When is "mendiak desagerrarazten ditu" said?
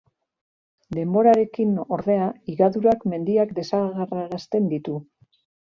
3.13-4.99